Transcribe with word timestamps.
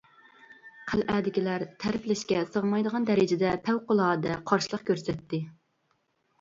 قەلئەدىكىلەر 0.91 1.65
تەرىپلەشكە 1.83 2.41
سىغمايدىغان 2.55 3.07
دەرىجىدە 3.11 3.55
پەۋقۇلئاددە 3.69 4.41
قارشىلىق 4.51 4.89
كۆرسەتتى. 4.93 5.45